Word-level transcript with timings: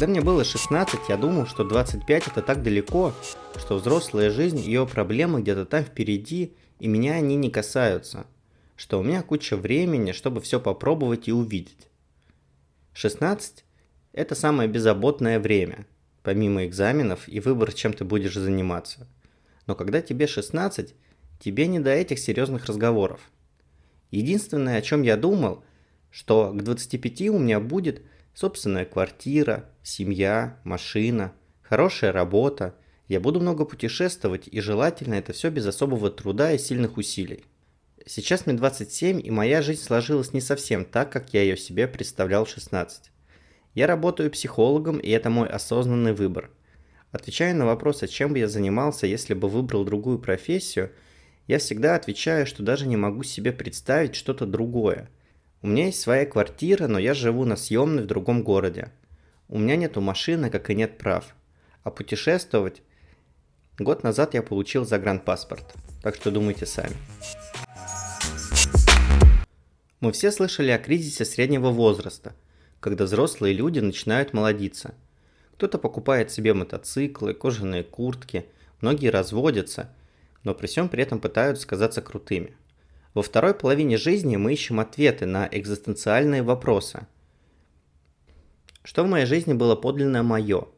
Когда 0.00 0.12
мне 0.12 0.22
было 0.22 0.44
16, 0.44 1.10
я 1.10 1.18
думал, 1.18 1.46
что 1.46 1.62
25 1.62 2.28
это 2.28 2.40
так 2.40 2.62
далеко, 2.62 3.12
что 3.58 3.76
взрослая 3.76 4.30
жизнь 4.30 4.58
ее 4.58 4.86
проблемы 4.86 5.42
где-то 5.42 5.66
там 5.66 5.84
впереди, 5.84 6.54
и 6.78 6.88
меня 6.88 7.16
они 7.16 7.36
не 7.36 7.50
касаются. 7.50 8.24
Что 8.76 8.98
у 8.98 9.02
меня 9.02 9.20
куча 9.20 9.58
времени, 9.58 10.12
чтобы 10.12 10.40
все 10.40 10.58
попробовать 10.58 11.28
и 11.28 11.32
увидеть. 11.32 11.90
16– 12.94 13.62
это 14.14 14.34
самое 14.34 14.70
беззаботное 14.70 15.38
время, 15.38 15.84
помимо 16.22 16.64
экзаменов 16.64 17.28
и 17.28 17.38
выбора, 17.38 17.72
чем 17.72 17.92
ты 17.92 18.06
будешь 18.06 18.32
заниматься. 18.32 19.06
Но 19.66 19.74
когда 19.74 20.00
тебе 20.00 20.26
16, 20.26 20.94
тебе 21.40 21.66
не 21.66 21.78
до 21.78 21.90
этих 21.90 22.20
серьезных 22.20 22.64
разговоров. 22.64 23.20
Единственное, 24.10 24.78
о 24.78 24.82
чем 24.82 25.02
я 25.02 25.18
думал, 25.18 25.62
что 26.10 26.52
к 26.52 26.62
25 26.62 27.28
у 27.28 27.38
меня 27.38 27.60
будет 27.60 28.00
собственная 28.34 28.84
квартира, 28.84 29.70
семья, 29.82 30.58
машина, 30.64 31.32
хорошая 31.62 32.12
работа, 32.12 32.74
я 33.08 33.20
буду 33.20 33.40
много 33.40 33.64
путешествовать 33.64 34.48
и 34.50 34.60
желательно 34.60 35.14
это 35.14 35.32
все 35.32 35.50
без 35.50 35.66
особого 35.66 36.10
труда 36.10 36.52
и 36.52 36.58
сильных 36.58 36.96
усилий. 36.96 37.44
Сейчас 38.06 38.46
мне 38.46 38.54
27 38.56 39.20
и 39.24 39.30
моя 39.30 39.62
жизнь 39.62 39.82
сложилась 39.82 40.32
не 40.32 40.40
совсем 40.40 40.84
так, 40.84 41.12
как 41.12 41.34
я 41.34 41.42
ее 41.42 41.56
себе 41.56 41.86
представлял 41.86 42.44
в 42.44 42.50
16. 42.50 43.10
Я 43.74 43.86
работаю 43.86 44.30
психологом 44.30 44.98
и 44.98 45.10
это 45.10 45.28
мой 45.28 45.48
осознанный 45.48 46.12
выбор. 46.12 46.50
Отвечая 47.12 47.54
на 47.54 47.66
вопрос, 47.66 48.02
а 48.02 48.08
чем 48.08 48.32
бы 48.32 48.38
я 48.38 48.48
занимался, 48.48 49.06
если 49.06 49.34
бы 49.34 49.48
выбрал 49.48 49.84
другую 49.84 50.18
профессию, 50.18 50.92
я 51.46 51.58
всегда 51.58 51.96
отвечаю, 51.96 52.46
что 52.46 52.62
даже 52.62 52.86
не 52.86 52.96
могу 52.96 53.24
себе 53.24 53.52
представить 53.52 54.14
что-то 54.14 54.46
другое. 54.46 55.10
У 55.62 55.66
меня 55.66 55.86
есть 55.86 56.00
своя 56.00 56.24
квартира, 56.24 56.86
но 56.86 56.98
я 56.98 57.12
живу 57.12 57.44
на 57.44 57.54
съемной 57.54 58.04
в 58.04 58.06
другом 58.06 58.42
городе. 58.42 58.90
У 59.48 59.58
меня 59.58 59.76
нету 59.76 60.00
машины, 60.00 60.48
как 60.48 60.70
и 60.70 60.74
нет 60.74 60.96
прав. 60.96 61.34
А 61.82 61.90
путешествовать... 61.90 62.82
Год 63.78 64.02
назад 64.02 64.34
я 64.34 64.42
получил 64.42 64.84
загранпаспорт, 64.84 65.74
так 66.02 66.14
что 66.14 66.30
думайте 66.30 66.66
сами. 66.66 66.94
Мы 70.00 70.12
все 70.12 70.32
слышали 70.32 70.70
о 70.70 70.78
кризисе 70.78 71.26
среднего 71.26 71.70
возраста, 71.70 72.34
когда 72.80 73.04
взрослые 73.04 73.54
люди 73.54 73.80
начинают 73.80 74.32
молодиться. 74.32 74.94
Кто-то 75.54 75.78
покупает 75.78 76.30
себе 76.30 76.54
мотоциклы, 76.54 77.34
кожаные 77.34 77.84
куртки, 77.84 78.46
многие 78.80 79.08
разводятся, 79.08 79.90
но 80.42 80.54
при 80.54 80.66
всем 80.66 80.88
при 80.88 81.02
этом 81.02 81.20
пытаются 81.20 81.66
казаться 81.66 82.00
крутыми. 82.00 82.54
Во 83.14 83.22
второй 83.22 83.54
половине 83.54 83.96
жизни 83.96 84.36
мы 84.36 84.52
ищем 84.52 84.80
ответы 84.80 85.26
на 85.26 85.48
экзистенциальные 85.50 86.42
вопросы– 86.42 87.06
что 88.82 89.04
в 89.04 89.08
моей 89.08 89.26
жизни 89.26 89.52
было 89.52 89.76
подлинно 89.76 90.22
мое? 90.22 90.68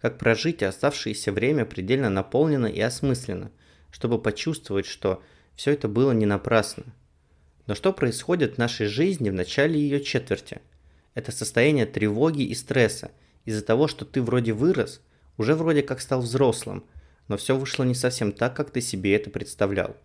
Как 0.00 0.18
прожить 0.18 0.62
оставшееся 0.62 1.30
время 1.30 1.66
предельно 1.66 2.08
наполнено 2.08 2.66
и 2.66 2.80
осмысленно, 2.80 3.50
чтобы 3.90 4.20
почувствовать, 4.20 4.86
что 4.86 5.22
все 5.56 5.72
это 5.72 5.86
было 5.86 6.12
не 6.12 6.24
напрасно? 6.24 6.84
Но 7.66 7.74
что 7.74 7.92
происходит 7.92 8.54
в 8.54 8.58
нашей 8.58 8.86
жизни 8.86 9.28
в 9.28 9.34
начале 9.34 9.78
ее 9.78 10.00
четверти? 10.00 10.62
Это 11.14 11.32
состояние 11.32 11.86
тревоги 11.86 12.42
и 12.42 12.54
стресса 12.54 13.10
из-за 13.44 13.62
того, 13.62 13.88
что 13.88 14.04
ты 14.06 14.22
вроде 14.22 14.52
вырос, 14.52 15.02
уже 15.36 15.54
вроде 15.54 15.82
как 15.82 16.00
стал 16.00 16.22
взрослым, 16.22 16.84
но 17.28 17.36
все 17.36 17.56
вышло 17.56 17.84
не 17.84 17.94
совсем 17.94 18.32
так, 18.32 18.56
как 18.56 18.70
ты 18.70 18.80
себе 18.80 19.14
это 19.14 19.28
представлял. 19.28 19.96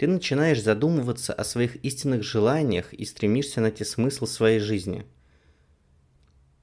Ты 0.00 0.08
начинаешь 0.08 0.62
задумываться 0.62 1.32
о 1.32 1.44
своих 1.44 1.76
истинных 1.84 2.24
желаниях 2.24 2.92
и 2.92 3.04
стремишься 3.04 3.60
найти 3.60 3.84
смысл 3.84 4.26
своей 4.26 4.58
жизни– 4.58 5.04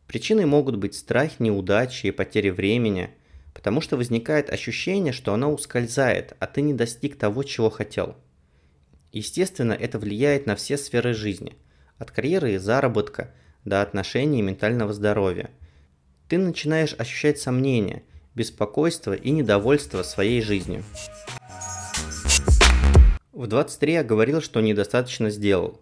Причиной 0.07 0.45
могут 0.45 0.77
быть 0.77 0.95
страх, 0.95 1.39
неудачи 1.39 2.07
и 2.07 2.11
потери 2.11 2.49
времени, 2.49 3.09
потому 3.53 3.81
что 3.81 3.97
возникает 3.97 4.49
ощущение, 4.49 5.11
что 5.11 5.33
оно 5.33 5.53
ускользает, 5.53 6.35
а 6.39 6.47
ты 6.47 6.61
не 6.61 6.73
достиг 6.73 7.17
того, 7.17 7.43
чего 7.43 7.69
хотел. 7.69 8.15
Естественно, 9.11 9.73
это 9.73 9.99
влияет 9.99 10.45
на 10.45 10.55
все 10.55 10.77
сферы 10.77 11.13
жизни, 11.13 11.57
от 11.97 12.11
карьеры 12.11 12.53
и 12.53 12.57
заработка 12.57 13.33
до 13.65 13.81
отношений 13.81 14.39
и 14.39 14.43
ментального 14.43 14.93
здоровья. 14.93 15.51
Ты 16.29 16.37
начинаешь 16.37 16.95
ощущать 16.97 17.39
сомнения, 17.39 18.03
беспокойство 18.33 19.13
и 19.13 19.29
недовольство 19.31 20.03
своей 20.03 20.41
жизнью. 20.41 20.85
В 23.37 23.47
23 23.47 23.93
я 23.93 24.03
говорил, 24.03 24.41
что 24.41 24.59
недостаточно 24.59 25.29
сделал, 25.29 25.79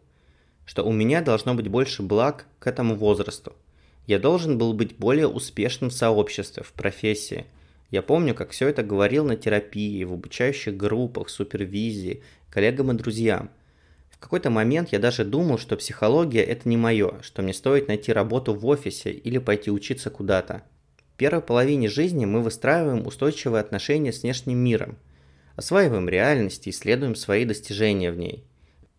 что 0.66 0.84
у 0.84 0.92
меня 0.92 1.22
должно 1.22 1.56
быть 1.56 1.70
больше 1.70 2.04
благ 2.04 2.46
к 2.60 2.68
этому 2.68 2.96
возрасту– 2.96 3.54
я 4.08 4.20
должен 4.20 4.58
был 4.58 4.74
быть 4.74 4.98
более 4.98 5.28
успешным 5.28 5.90
в 5.90 5.94
сообществе, 5.94 6.64
в 6.64 6.74
профессии. 6.74 7.46
Я 7.90 8.02
помню, 8.02 8.36
как 8.36 8.52
все 8.52 8.68
это 8.68 8.84
говорил 8.84 9.26
на 9.26 9.36
терапии, 9.36 10.04
в 10.04 10.14
обучающих 10.14 10.78
группах, 10.78 11.30
супервизии, 11.30 12.22
коллегам 12.52 12.92
и 12.92 12.96
друзьям. 12.96 13.50
В 14.10 14.20
какой-то 14.20 14.50
момент 14.50 14.90
я 14.92 15.00
даже 15.00 15.26
думал, 15.26 15.58
что 15.58 15.76
психология 15.76 16.42
это 16.42 16.70
не 16.70 16.78
мое, 16.78 17.20
что 17.22 17.42
мне 17.42 17.54
стоит 17.54 17.88
найти 17.88 18.14
работу 18.14 18.54
в 18.54 18.66
офисе 18.68 19.12
или 19.12 19.40
пойти 19.40 19.72
учиться 19.72 20.10
куда-то. 20.10 20.64
В 21.14 21.18
первой 21.18 21.42
половине 21.42 21.88
жизни 21.88 22.26
мы 22.26 22.42
выстраиваем 22.42 23.08
устойчивые 23.08 23.62
отношения 23.62 24.14
с 24.14 24.22
внешним 24.22 24.58
миром, 24.58 24.98
осваиваем 25.56 26.10
реальность 26.10 26.68
и 26.68 26.70
исследуем 26.70 27.16
свои 27.16 27.46
достижения 27.46 28.12
в 28.12 28.18
ней. 28.18 28.44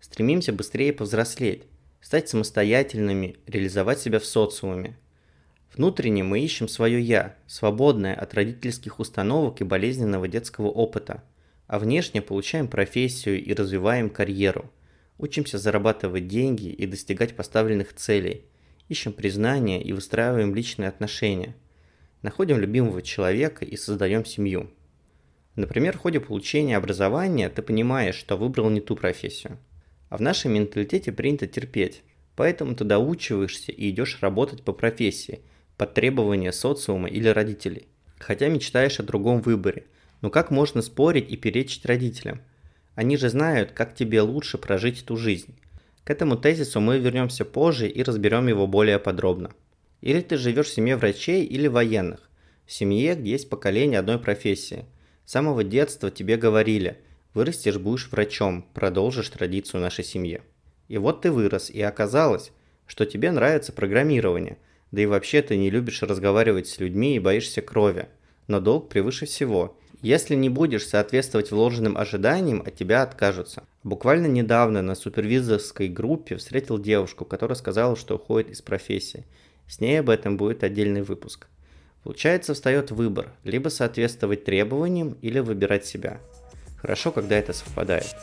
Стремимся 0.00 0.53
быстрее 0.53 0.93
повзрослеть 0.93 1.65
стать 2.06 2.28
самостоятельными, 2.28 3.34
реализовать 3.49 3.99
себя 3.99 4.21
в 4.21 4.25
социуме. 4.25 4.97
Внутренне 5.75 6.22
мы 6.22 6.39
ищем 6.39 6.69
свое 6.69 7.00
«я», 7.00 7.34
свободное 7.49 8.15
от 8.15 8.33
родительских 8.33 9.00
установок 9.00 9.61
и 9.61 9.65
болезненного 9.65 10.28
детского 10.28 10.69
опыта, 10.69 11.25
а 11.67 11.81
внешне 11.81 12.22
получаем 12.22 12.69
профессию 12.69 13.43
и 13.43 13.53
развиваем 13.53 14.09
карьеру. 14.09 14.71
Учимся 15.19 15.59
зарабатывать 15.59 16.28
деньги 16.28 16.69
и 16.69 16.87
достигать 16.87 17.34
поставленных 17.34 17.93
целей, 17.94 18.44
ищем 18.88 19.12
признание 19.12 19.83
и 19.83 19.93
выстраиваем 19.93 20.55
личные 20.55 20.88
отношения, 20.88 21.56
находим 22.23 22.59
любимого 22.59 23.03
человека 23.03 23.65
и 23.65 23.77
создаем 23.77 24.25
семью. 24.25 24.71
Например, 25.56 25.97
в 25.97 26.00
ходе 26.00 26.21
получения 26.21 26.77
образования 26.77 27.49
ты 27.49 27.62
понимаешь, 27.62 28.15
что 28.15 28.37
выбрал 28.37 28.71
не 28.71 28.81
ту 28.81 28.94
профессию– 28.94 29.59
а 30.09 30.19
в 30.19 30.21
нашем 30.21 30.55
менталитете 30.55 31.12
принято 31.12 31.47
терпеть. 31.47 32.03
Поэтому 32.37 32.75
ты 32.75 32.84
доучиваешься 32.84 33.72
и 33.72 33.91
идешь 33.91 34.19
работать 34.21 34.62
по 34.62 34.72
профессии, 34.72 35.41
под 35.77 35.94
требования 35.94 36.53
социума 36.53 37.09
или 37.09 37.28
родителей. 37.28 37.87
Хотя 38.19 38.49
мечтаешь 38.49 39.00
о 39.00 39.03
другом 39.03 39.41
выборе. 39.41 39.87
Но 40.21 40.31
как 40.31 40.50
можно 40.50 40.83
спорить 40.83 41.31
и 41.31 41.37
перечить 41.37 41.87
родителям? 41.87 42.41
Они 42.94 43.17
же 43.17 43.28
знают, 43.28 43.73
как 43.73 43.94
тебе 43.94 44.21
лучше 44.21 44.59
прожить 44.59 45.03
эту 45.03 45.17
жизнь. 45.17 45.55
К 46.05 46.11
этому 46.11 46.37
тезису 46.37 46.81
мы 46.81 46.99
вернемся 46.99 47.44
позже 47.44 47.88
и 47.88 48.03
разберем 48.03 48.47
его 48.47 48.67
более 48.67 48.99
подробно. 48.99 49.50
Или 50.00 50.21
ты 50.21 50.37
живешь 50.37 50.69
в 50.69 50.75
семье 50.75 50.97
врачей 50.97 51.44
или 51.44 51.67
военных. 51.67 52.31
В 52.65 52.73
семье, 52.73 53.15
где 53.15 53.33
есть 53.33 53.50
поколение 53.50 53.99
одной 53.99 54.19
профессии. 54.19 54.84
С 55.26 55.32
самого 55.32 55.62
детства 55.64 56.10
тебе 56.10 56.38
говорили– 56.38 56.97
Вырастешь, 57.37 57.76
будешь 57.76 58.09
врачом, 58.10 58.64
продолжишь 58.72 59.28
традицию 59.28 59.82
нашей 59.82 60.04
семьи. 60.04 60.41
И 60.88 60.97
вот 60.97 61.20
ты 61.20 61.31
вырос, 61.31 61.69
и 61.69 61.82
оказалось, 61.82 62.50
что 62.87 63.04
тебе 63.04 63.31
нравится 63.31 63.75
программирование, 63.75 64.56
да 64.91 65.03
и 65.03 65.06
вообще 65.06 65.42
ты 65.42 65.59
не 65.59 65.69
любишь 65.69 66.03
разговаривать 66.03 66.66
с 66.66 66.81
людьми 66.81 67.14
и 67.14 67.19
боишься 67.19 67.61
крови. 67.61 68.08
Но 68.46 68.58
долг 68.58 68.88
превыше 68.88 69.26
всего. 69.26 69.78
Если 70.00 70.34
не 70.34 70.49
будешь 70.49 70.87
соответствовать 70.87 71.50
вложенным 71.50 71.99
ожиданиям, 71.99 72.62
от 72.64 72.75
тебя 72.75 73.02
откажутся. 73.02 73.64
Буквально 73.84 74.28
недавно 74.28 74.81
на 74.81 74.94
супервизорской 74.94 75.88
группе 75.88 76.37
встретил 76.37 76.78
девушку, 76.78 77.26
которая 77.26 77.56
сказала, 77.56 77.96
что 77.96 78.17
уходит 78.17 78.49
из 78.49 78.62
профессии. 78.62 79.26
С 79.69 79.78
ней 79.78 80.00
об 80.00 80.08
этом 80.08 80.38
будет 80.38 80.64
отдельный 80.64 81.02
выпуск. 81.02 81.49
Получается, 82.06 82.55
встает 82.55 82.93
выбор, 82.93 83.32
либо 83.43 83.69
соответствовать 83.69 84.44
требованиям, 84.44 85.17
или 85.23 85.41
выбирать 85.41 85.87
себя. 85.87 86.20
Хорошо, 86.76 87.11
когда 87.11 87.37
это 87.37 87.53
совпадает. 87.53 88.14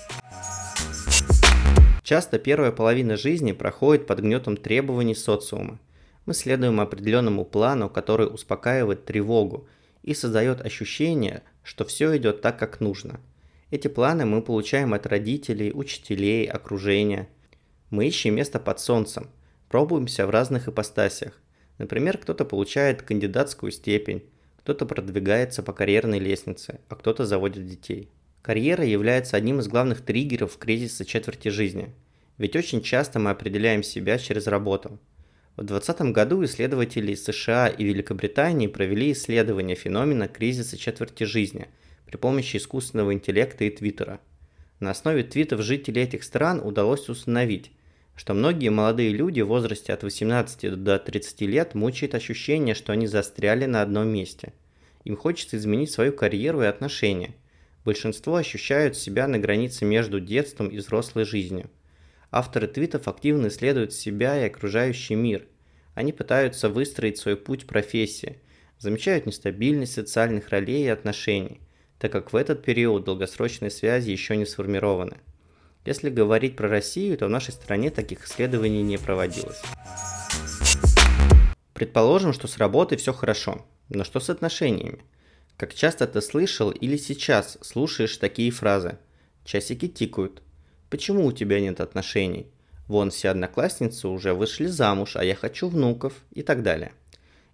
Часто 2.01 2.39
первая 2.39 2.71
половина 2.71 3.18
жизни 3.18 3.51
проходит 3.51 4.07
под 4.07 4.21
гнетом 4.21 4.56
требований 4.56 5.15
социума. 5.15 5.81
Мы 6.25 6.33
следуем 6.33 6.80
определенному 6.80 7.44
плану, 7.44 7.89
который 7.89 8.33
успокаивает 8.33 9.03
тревогу 9.03 9.68
и 10.01 10.13
создает 10.13 10.62
ощущение, 10.62 11.44
что 11.62 11.83
все 11.83 12.15
идет 12.15 12.39
так, 12.39 12.57
как 12.57 12.79
нужно. 12.79 13.19
Эти 13.69 13.89
планы 13.89 14.25
мы 14.25 14.41
получаем 14.41 14.94
от 14.94 15.06
родителей, 15.07 15.74
учителей, 15.74 16.45
окружения. 16.45 17.27
Мы 17.89 18.07
ищем 18.07 18.36
место 18.36 18.62
под 18.62 18.79
солнцем, 18.79 19.29
пробуемся 19.68 20.25
в 20.25 20.29
разных 20.29 20.69
ипостасях. 20.69 21.42
Например, 21.77 22.17
кто-то 22.17 22.45
получает 22.45 23.01
кандидатскую 23.01 23.71
степень, 23.71 24.23
кто-то 24.57 24.85
продвигается 24.85 25.63
по 25.63 25.73
карьерной 25.73 26.19
лестнице, 26.19 26.79
а 26.87 26.95
кто-то 26.95 27.25
заводит 27.25 27.67
детей. 27.67 28.09
Карьера 28.41 28.85
является 28.85 29.37
одним 29.37 29.59
из 29.59 29.67
главных 29.67 30.01
триггеров 30.01 30.57
кризиса 30.57 31.05
четверти 31.05 31.47
жизни. 31.47 31.93
Ведь 32.37 32.55
очень 32.55 32.81
часто 32.81 33.19
мы 33.19 33.29
определяем 33.29 33.83
себя 33.83 34.17
через 34.17 34.47
работу. 34.47 34.99
В 35.55 35.63
2020 35.63 36.13
году 36.13 36.43
исследователи 36.43 37.11
из 37.11 37.23
США 37.23 37.67
и 37.67 37.83
Великобритании 37.83 38.67
провели 38.67 39.11
исследование 39.11 39.75
феномена 39.75 40.27
кризиса 40.27 40.77
четверти 40.77 41.25
жизни 41.25 41.67
при 42.05 42.17
помощи 42.17 42.57
искусственного 42.57 43.13
интеллекта 43.13 43.65
и 43.65 43.69
Твиттера. 43.69 44.19
На 44.79 44.91
основе 44.91 45.23
твитов 45.23 45.61
жителей 45.61 46.01
этих 46.01 46.23
стран 46.23 46.59
удалось 46.59 47.07
установить, 47.07 47.71
что 48.15 48.33
многие 48.33 48.69
молодые 48.69 49.12
люди 49.12 49.42
в 49.42 49.48
возрасте 49.48 49.94
от 49.94 50.04
18 50.04 50.83
до 50.83 51.00
30 51.00 51.42
лет 51.42 51.75
мучают 51.75 52.15
ощущение, 52.15 52.75
что 52.75 52.94
они 52.94 53.07
застряли 53.07 53.65
на 53.65 53.81
одном 53.81 54.07
месте. 54.07 54.54
Им 55.04 55.18
хочется 55.18 55.57
изменить 55.57 55.92
свою 55.92 56.13
карьеру 56.13 56.62
и 56.62 56.68
отношения. 56.68 57.36
Большинство 57.86 58.36
ощущают 58.36 58.95
себя 58.95 59.27
на 59.27 59.39
границе 59.39 59.86
между 59.86 60.19
детством 60.19 60.68
и 60.68 60.77
взрослой 60.77 61.25
жизнью– 61.25 61.69
Авторы 62.36 62.65
твитов 62.65 63.07
активно 63.07 63.50
исследуют 63.50 63.94
себя 63.94 64.42
и 64.42 64.48
окружающий 64.48 65.13
мир. 65.13 65.45
Они 65.94 66.12
пытаются 66.12 66.68
выстроить 66.68 67.19
свой 67.19 67.38
путь 67.38 67.68
профессии, 67.68 68.39
замечают 68.80 69.27
нестабильность 69.27 69.94
социальных 69.94 70.50
ролей 70.50 70.83
и 70.83 70.88
отношений, 70.88 71.62
так 72.00 72.12
как 72.12 72.33
в 72.33 72.36
этот 72.36 72.65
период 72.65 73.04
долгосрочные 73.04 73.69
связи 73.69 74.10
еще 74.10 74.36
не 74.36 74.48
сформированы. 74.48 75.18
Если 75.85 76.09
говорить 76.09 76.56
про 76.56 76.69
Россию, 76.69 77.18
то 77.18 77.27
в 77.27 77.30
нашей 77.30 77.51
стране 77.51 77.89
таких 77.89 78.25
исследований 78.25 78.83
не 78.83 78.97
проводилось. 78.97 79.62
Предположим, 81.74 82.33
что 82.33 82.47
с 82.47 82.57
работой 82.57 82.97
все 82.97 83.13
хорошо, 83.13 83.65
но 83.89 84.03
что 84.03 84.19
с 84.19 84.30
отношениями? 84.30 85.00
Как 85.57 85.74
часто 85.74 86.07
ты 86.07 86.21
слышал 86.21 86.71
или 86.71 86.97
сейчас 86.97 87.57
слушаешь 87.62 88.18
такие 88.18 88.51
фразы? 88.51 88.97
Часики 89.44 89.88
тикают, 89.88 90.41
Почему 90.94 91.25
у 91.25 91.31
тебя 91.31 91.59
нет 91.59 91.81
отношений? 91.81 92.45
Вон 92.88 93.09
все 93.09 93.29
одноклассницы 93.29 94.07
уже 94.07 94.36
вышли 94.36 94.68
замуж, 94.68 95.15
а 95.15 95.25
я 95.25 95.33
хочу 95.33 95.68
внуков 95.68 96.13
и 96.36 96.44
так 96.44 96.62
далее. 96.62 96.91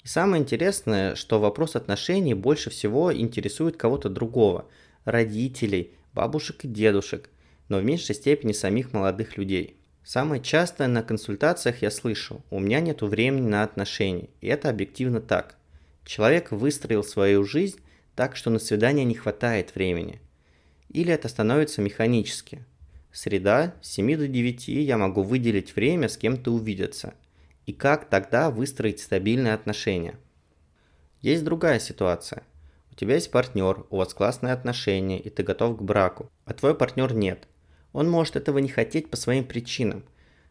И 0.04 0.10
самое 0.10 0.44
интересное, 0.44 1.16
что 1.16 1.40
вопрос 1.40 1.78
отношений 1.78 2.34
больше 2.34 2.70
всего 2.70 3.16
интересует 3.16 3.78
кого-то 3.78 4.10
другого, 4.10 4.66
родителей, 5.06 5.94
бабушек 6.12 6.66
и 6.66 6.68
дедушек, 6.68 7.30
но 7.70 7.78
в 7.78 7.86
меньшей 7.86 8.16
степени 8.16 8.52
самих 8.52 8.92
молодых 8.92 9.38
людей. 9.38 9.78
Самое 10.04 10.42
частое 10.42 10.88
на 10.88 11.02
консультациях 11.02 11.82
я 11.82 11.92
слышу, 11.92 12.44
у 12.50 12.60
меня 12.60 12.82
нет 12.82 13.02
времени 13.02 13.48
на 13.48 13.64
отношения, 13.64 14.30
и 14.42 14.48
это 14.48 14.70
объективно 14.70 15.22
так. 15.22 15.56
Человек 16.04 16.52
выстроил 16.52 17.04
свою 17.04 17.46
жизнь 17.46 17.80
так, 18.16 18.36
что 18.36 18.50
на 18.50 18.60
свидание 18.60 19.06
не 19.06 19.16
хватает 19.16 19.74
времени. 19.76 20.20
Или 20.90 21.14
это 21.14 21.30
становится 21.30 21.82
механически, 21.82 22.66
Среда, 23.12 23.74
с 23.82 23.90
7 23.92 24.18
до 24.18 24.28
9 24.30 24.68
я 24.68 24.98
могу 24.98 25.24
выделить 25.24 25.76
время 25.76 26.08
с 26.08 26.18
кем-то 26.18 26.52
увидеться. 26.52 27.14
И 27.66 27.74
как 27.74 28.08
тогда 28.08 28.50
выстроить 28.50 29.00
стабильные 29.00 29.54
отношения? 29.54 30.16
Есть 31.22 31.44
другая 31.44 31.80
ситуация. 31.80 32.44
У 32.92 32.96
тебя 32.96 33.16
есть 33.16 33.30
партнер, 33.32 33.86
у 33.90 33.98
вас 33.98 34.14
классные 34.14 34.54
отношения, 34.54 35.20
и 35.20 35.30
ты 35.30 35.44
готов 35.44 35.78
к 35.78 35.82
браку, 35.82 36.32
а 36.46 36.54
твой 36.54 36.76
партнер 36.76 37.14
нет. 37.14 37.48
Он 37.94 38.10
может 38.10 38.36
этого 38.36 38.60
не 38.60 38.70
хотеть 38.70 39.10
по 39.10 39.18
своим 39.18 39.44
причинам, 39.44 40.04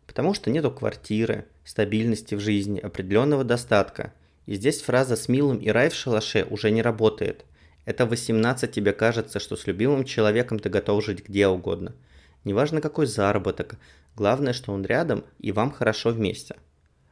потому 0.06 0.34
что 0.34 0.50
нету 0.50 0.70
квартиры, 0.70 1.46
стабильности 1.64 2.34
в 2.34 2.40
жизни, 2.40 2.80
определенного 2.80 3.44
достатка. 3.44 4.12
И 4.46 4.54
здесь 4.54 4.80
фраза 4.80 5.16
«с 5.16 5.28
милым 5.28 5.58
и 5.58 5.68
рай 5.68 5.90
в 5.90 5.94
шалаше» 5.94 6.46
уже 6.48 6.70
не 6.70 6.82
работает. 6.82 7.44
Это 7.84 8.06
18 8.06 8.70
тебе 8.70 8.92
кажется, 8.92 9.40
что 9.40 9.56
с 9.56 9.66
любимым 9.66 10.04
человеком 10.04 10.58
ты 10.58 10.68
готов 10.68 11.04
жить 11.04 11.26
где 11.26 11.48
угодно– 11.48 11.94
Неважно 12.44 12.80
какой 12.80 13.06
заработок, 13.06 13.74
главное, 14.16 14.52
что 14.52 14.72
он 14.72 14.84
рядом 14.84 15.24
и 15.38 15.52
вам 15.52 15.70
хорошо 15.70 16.10
вместе. 16.10 16.56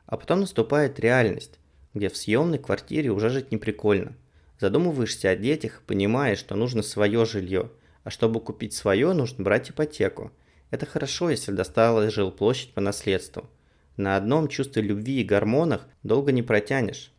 А 0.07 0.17
потом 0.17 0.41
наступает 0.41 1.01
реальность, 1.01 1.59
где 1.95 2.09
в 2.09 2.17
съемной 2.17 2.59
квартире 2.59 3.11
уже 3.11 3.29
жить 3.29 3.51
не 3.51 3.59
прикольно. 3.59 4.15
Задумываешься 4.61 5.29
о 5.29 5.37
детях, 5.37 5.83
понимаешь, 5.87 6.39
что 6.39 6.55
нужно 6.55 6.83
свое 6.83 7.27
жилье, 7.27 7.71
а 8.07 8.11
чтобы 8.11 8.39
купить 8.39 8.73
свое, 8.73 9.13
нужно 9.13 9.43
брать 9.43 9.71
ипотеку. 9.71 10.31
Это 10.71 10.87
хорошо, 10.87 11.29
если 11.29 11.51
досталась 11.51 12.15
жилплощадь 12.15 12.73
по 12.73 12.81
наследству. 12.81 13.51
На 13.97 14.17
одном 14.17 14.47
чувстве 14.47 14.83
любви 14.83 15.21
и 15.21 15.25
гормонах 15.25 15.89
долго 16.05 16.31
не 16.31 16.41
протянешь. 16.41 17.13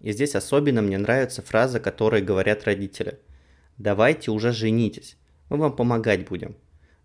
И 0.00 0.10
здесь 0.12 0.34
особенно 0.34 0.80
мне 0.80 0.96
нравится 0.96 1.42
фраза, 1.42 1.80
которую 1.80 2.24
говорят 2.24 2.64
родители. 2.64 3.18
«Давайте 3.76 4.30
уже 4.30 4.52
женитесь, 4.52 5.18
мы 5.50 5.58
вам 5.58 5.76
помогать 5.76 6.26
будем». 6.26 6.56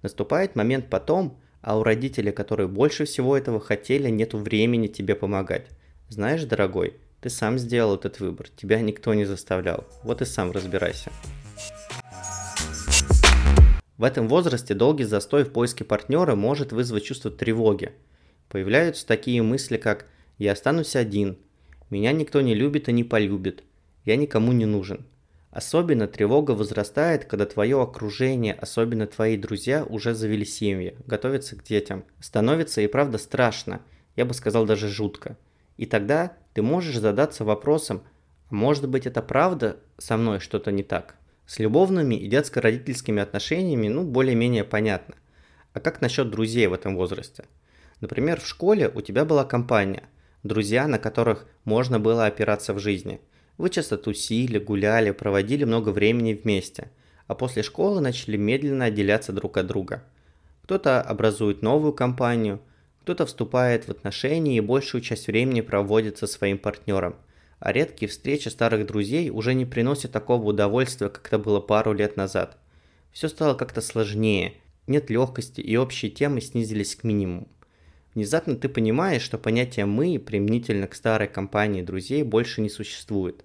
Наступает 0.03 0.56
момент 0.56 0.89
потом, 0.89 1.38
а 1.59 1.77
у 1.77 1.83
родителей, 1.83 2.31
которые 2.31 2.69
больше 2.69 3.03
всего 3.03 3.35
этого 3.35 3.59
хотели, 3.59 4.07
нет 4.09 4.35
времени 4.35 4.88
тебе 4.88 5.15
помогать. 5.15 5.68
Знаешь, 6.07 6.45
дорогой, 6.45 6.94
ты 7.19 7.30
сам 7.30 7.59
сделал 7.59 7.95
этот 7.95 8.21
выбор, 8.21 8.47
тебя 8.56 8.80
никто 8.80 9.13
не 9.13 9.25
заставлял. 9.25 9.83
Вот 10.03 10.21
и 10.21 10.25
сам 10.25 10.51
разбирайся. 10.51 11.12
В 13.97 14.03
этом 14.03 14.27
возрасте 14.27 14.73
долгий 14.73 15.05
застой 15.05 15.44
в 15.44 15.51
поиске 15.51 15.83
партнера 15.83 16.35
может 16.35 16.71
вызвать 16.71 17.03
чувство 17.03 17.31
тревоги. 17.31 17.91
Появляются 18.49 19.05
такие 19.05 19.41
мысли, 19.41 19.77
как 19.77 20.05
«я 20.38 20.51
останусь 20.51 20.95
один», 20.95 21.38
«меня 21.89 22.11
никто 22.11 22.41
не 22.41 22.53
любит 22.53 22.89
и 22.89 22.94
не 22.94 23.03
полюбит», 23.03 23.63
«я 24.05 24.15
никому 24.15 24.51
не 24.51 24.65
нужен», 24.65 25.05
Особенно 25.57 26.07
тревога 26.07 26.51
возрастает, 26.51 27.25
когда 27.25 27.47
твое 27.47 27.81
окружение, 27.81 28.53
особенно 28.53 29.07
твои 29.07 29.38
друзья, 29.38 29.85
уже 29.85 30.13
завели 30.13 30.45
семьи, 30.45 30.95
готовятся 31.07 31.55
к 31.55 31.63
детям. 31.63 32.03
Становится 32.19 32.81
и 32.81 32.88
правда 32.88 33.17
страшно, 33.17 33.81
я 34.15 34.25
бы 34.25 34.35
сказал 34.35 34.65
даже 34.65 34.88
жутко. 34.88 35.35
И 35.77 35.88
тогда 35.88 36.33
ты 36.53 36.61
можешь 36.61 36.99
задаться 36.99 37.44
вопросом, 37.44 38.03
а 38.51 38.53
может 38.53 38.88
быть 38.88 39.07
это 39.07 39.23
правда 39.23 39.77
со 39.97 40.15
мной 40.17 40.39
что-то 40.39 40.71
не 40.71 40.83
так? 40.83 41.15
С 41.47 41.57
любовными 41.57 42.13
и 42.13 42.27
детско-родительскими 42.27 43.23
отношениями, 43.23 43.88
ну, 43.88 44.03
более-менее 44.03 44.63
понятно. 44.63 45.15
А 45.73 45.79
как 45.79 46.01
насчет 46.01 46.29
друзей 46.29 46.67
в 46.67 46.73
этом 46.73 46.95
возрасте? 46.95 47.45
Например, 47.99 48.39
в 48.39 48.45
школе 48.45 48.91
у 48.94 49.01
тебя 49.01 49.25
была 49.25 49.44
компания, 49.44 50.03
друзья, 50.44 50.88
на 50.88 50.99
которых 50.99 51.47
можно 51.63 51.99
было 51.99 52.27
опираться 52.27 52.75
в 52.75 52.79
жизни– 52.79 53.19
вы 53.57 53.71
часто 53.71 53.97
тусили, 53.97 54.59
гуляли, 54.59 55.11
проводили 55.11 55.63
много 55.63 55.89
времени 55.89 56.33
вместе, 56.33 56.92
а 57.25 57.33
после 57.33 57.63
школы 57.63 58.01
начали 58.01 58.37
медленно 58.37 58.85
отделяться 58.85 59.33
друг 59.33 59.57
от 59.57 59.66
друга. 59.66 60.04
Кто-то 60.63 61.01
образует 61.01 61.61
новую 61.63 61.94
компанию, 61.94 62.61
кто-то 63.01 63.25
вступает 63.25 63.87
в 63.87 63.89
отношения 63.89 64.57
и 64.57 64.61
большую 64.61 65.01
часть 65.01 65.27
времени 65.27 65.61
проводит 65.61 66.18
со 66.18 66.27
своим 66.27 66.59
партнером. 66.59 67.16
А 67.59 67.71
редкие 67.71 68.09
встречи 68.09 68.49
старых 68.49 68.85
друзей 68.85 69.30
уже 69.30 69.54
не 69.54 69.66
приносят 69.66 70.11
такого 70.11 70.44
удовольствия, 70.44 71.09
как 71.09 71.28
это 71.28 71.40
было 71.40 71.59
пару 71.59 71.94
лет 71.94 72.18
назад. 72.18 72.57
Все 73.11 73.28
стало 73.28 73.56
как-то 73.56 73.81
сложнее, 73.81 74.54
нет 74.85 75.09
легкости 75.09 75.61
и 75.61 75.76
общие 75.76 76.11
темы 76.11 76.42
снизились 76.42 76.95
к 76.95 77.04
минимуму. 77.04 77.47
Внезапно 78.14 78.56
ты 78.56 78.69
понимаешь, 78.69 79.21
что 79.21 79.37
понятие 79.37 79.85
«мы» 79.85 80.19
применительно 80.19 80.87
к 80.87 80.95
старой 80.95 81.28
компании 81.28 81.81
друзей 81.81 82.23
больше 82.23 82.61
не 82.61 82.69
существует 82.69 83.44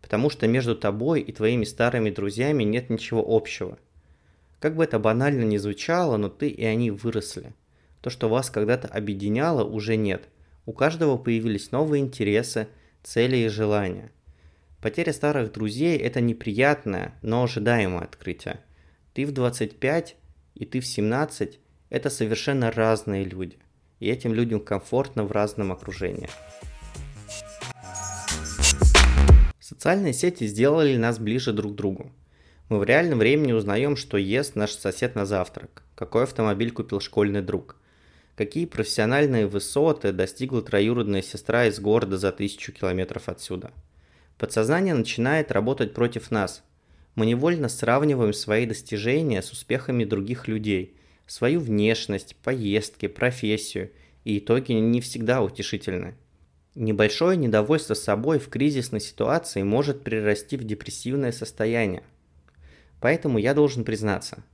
потому 0.00 0.30
что 0.30 0.46
между 0.46 0.76
тобой 0.76 1.20
и 1.20 1.32
твоими 1.32 1.64
старыми 1.64 2.10
друзьями 2.10 2.64
нет 2.64 2.90
ничего 2.90 3.24
общего. 3.26 3.78
Как 4.60 4.74
бы 4.74 4.84
это 4.84 4.98
банально 4.98 5.44
ни 5.44 5.56
звучало, 5.56 6.16
но 6.16 6.28
ты 6.28 6.48
и 6.48 6.64
они 6.64 6.90
выросли. 6.90 7.52
То, 8.00 8.10
что 8.10 8.28
вас 8.28 8.50
когда-то 8.50 8.88
объединяло, 8.88 9.64
уже 9.64 9.96
нет. 9.96 10.28
У 10.66 10.72
каждого 10.72 11.16
появились 11.16 11.72
новые 11.72 12.02
интересы, 12.02 12.68
цели 13.08 13.38
и 13.38 13.48
желания. 13.48 14.12
Потеря 14.82 15.14
старых 15.14 15.50
друзей– 15.50 15.96
это 15.98 16.20
неприятное, 16.20 17.14
но 17.22 17.44
ожидаемое 17.44 18.02
открытие. 18.02 18.60
Ты 19.14 19.24
в 19.24 19.32
25 19.32 20.16
и 20.54 20.66
ты 20.66 20.80
в 20.80 20.86
17– 20.86 21.58
это 21.90 22.10
совершенно 22.10 22.70
разные 22.70 23.24
люди. 23.24 23.56
И 23.98 24.10
этим 24.10 24.34
людям 24.34 24.60
комфортно 24.60 25.24
в 25.24 25.32
разном 25.32 25.72
окружении. 25.72 26.28
Социальные 29.58 30.12
сети 30.12 30.46
сделали 30.46 30.98
нас 30.98 31.18
ближе 31.18 31.54
друг 31.54 31.72
к 31.72 31.76
другу. 31.76 32.12
Мы 32.68 32.78
в 32.78 32.84
реальном 32.84 33.20
времени 33.20 33.52
узнаем, 33.52 33.96
что 33.96 34.18
ест 34.18 34.54
наш 34.54 34.72
сосед 34.72 35.14
на 35.14 35.24
завтрак, 35.24 35.82
какой 35.94 36.24
автомобиль 36.24 36.72
купил 36.72 37.00
школьный 37.00 37.40
друг, 37.40 37.76
какие 38.38 38.66
профессиональные 38.66 39.48
высоты 39.48 40.12
достигла 40.12 40.62
троюродная 40.62 41.22
сестра 41.22 41.66
из 41.66 41.80
города 41.80 42.18
за 42.18 42.30
тысячу 42.30 42.70
километров 42.70 43.28
отсюда. 43.28 43.72
Подсознание 44.38 44.94
начинает 44.94 45.50
работать 45.50 45.92
против 45.92 46.30
нас. 46.30 46.62
Мы 47.16 47.26
невольно 47.26 47.68
сравниваем 47.68 48.32
свои 48.32 48.64
достижения 48.64 49.42
с 49.42 49.50
успехами 49.50 50.04
других 50.04 50.46
людей, 50.46 50.94
свою 51.26 51.58
внешность, 51.58 52.36
поездки, 52.36 53.08
профессию, 53.08 53.90
и 54.22 54.38
итоги 54.38 54.70
не 54.70 55.00
всегда 55.00 55.42
утешительны. 55.42 56.14
Небольшое 56.76 57.36
недовольство 57.36 57.94
собой 57.94 58.38
в 58.38 58.48
кризисной 58.50 59.00
ситуации 59.00 59.64
может 59.64 60.04
перерасти 60.04 60.56
в 60.56 60.62
депрессивное 60.62 61.32
состояние. 61.32 62.04
Поэтому 63.00 63.38
я 63.38 63.52
должен 63.52 63.82
признаться, 63.82 64.44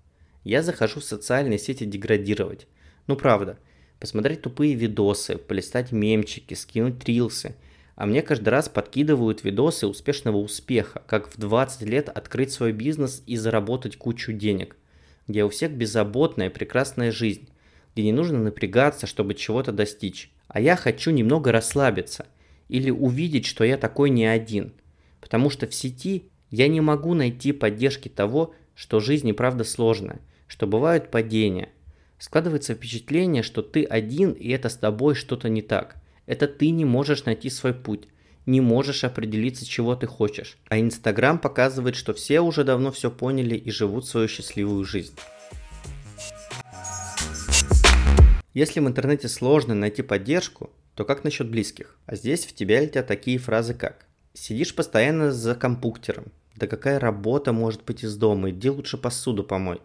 я 0.43 0.63
захожу 0.63 1.01
в 1.01 1.05
социальные 1.05 1.59
сети 1.59 1.85
деградировать. 1.85 2.67
Ну 3.07 3.17
правда, 3.17 3.59
посмотреть 4.01 4.43
тупые 4.43 4.75
видосы, 4.75 5.37
полистать 5.37 5.93
мемчики, 5.93 6.55
скинуть 6.55 7.05
рилсы. 7.05 7.55
А 7.97 8.07
мне 8.07 8.23
каждый 8.23 8.49
раз 8.49 8.69
подкидывают 8.69 9.45
видосы 9.45 9.87
успешного 9.87 10.39
успеха, 10.39 11.03
как 11.07 11.29
в 11.29 11.39
20 11.39 11.83
лет 11.83 12.09
открыть 12.09 12.53
свой 12.53 12.73
бизнес 12.73 13.23
и 13.27 13.37
заработать 13.37 13.97
кучу 13.97 14.33
денег, 14.33 14.77
где 15.29 15.45
у 15.45 15.49
всех 15.49 15.73
беззаботная 15.73 16.51
прекрасная 16.51 17.13
жизнь, 17.13 17.49
где 17.95 18.05
не 18.05 18.13
нужно 18.13 18.39
напрягаться, 18.39 19.07
чтобы 19.07 19.35
чего-то 19.35 19.71
достичь. 19.71 20.33
А 20.49 20.61
я 20.61 20.77
хочу 20.77 21.11
немного 21.11 21.53
расслабиться 21.53 22.27
или 22.69 22.91
увидеть, 22.91 23.47
что 23.47 23.65
я 23.65 23.77
такой 23.77 24.11
не 24.11 24.27
один. 24.27 24.73
Потому 25.21 25.51
что 25.51 25.67
в 25.67 25.75
сети 25.75 26.29
я 26.51 26.69
не 26.69 26.81
могу 26.81 27.15
найти 27.15 27.53
поддержки 27.53 28.09
того, 28.09 28.55
что 28.75 29.01
жизнь 29.01 29.29
и 29.29 29.33
правда 29.33 29.65
сложная, 29.65 30.21
что 30.47 30.67
бывают 30.67 31.11
падения. 31.11 31.71
Складывается 32.19 32.75
впечатление, 32.75 33.43
что 33.43 33.63
ты 33.63 33.85
один 33.85 34.33
и 34.33 34.49
это 34.51 34.69
с 34.69 34.77
тобой 34.77 35.15
что-то 35.15 35.49
не 35.49 35.63
так. 35.63 35.97
Это 36.27 36.47
ты 36.49 36.71
не 36.71 36.85
можешь 36.85 37.25
найти 37.25 37.51
свой 37.51 37.75
путь, 37.75 38.09
не 38.47 38.61
можешь 38.61 39.05
определиться, 39.05 39.67
чего 39.67 39.95
ты 39.97 40.07
хочешь. 40.07 40.59
А 40.69 40.79
Инстаграм 40.79 41.39
показывает, 41.39 41.97
что 41.97 42.15
все 42.15 42.41
уже 42.41 42.65
давно 42.65 42.93
все 42.93 43.11
поняли 43.11 43.57
и 43.57 43.71
живут 43.71 44.07
свою 44.07 44.29
счастливую 44.29 44.85
жизнь. 44.85 45.15
Если 48.55 48.79
в 48.79 48.87
интернете 48.87 49.29
сложно 49.29 49.75
найти 49.75 50.03
поддержку, 50.03 50.71
то 50.95 51.05
как 51.05 51.25
насчет 51.25 51.51
близких? 51.51 51.99
А 52.07 52.15
здесь 52.15 52.47
в 52.47 52.55
тебя 52.55 52.81
летят 52.81 53.07
такие 53.07 53.39
фразы 53.39 53.75
как 53.75 54.07
«Сидишь 54.33 54.75
постоянно 54.75 55.33
за 55.33 55.55
компьютером, 55.55 56.27
да 56.55 56.67
какая 56.67 57.01
работа 57.01 57.53
может 57.53 57.85
быть 57.85 58.05
из 58.05 58.17
дома, 58.17 58.51
иди 58.51 58.71
лучше 58.71 58.97
посуду 58.97 59.43
помой». 59.43 59.81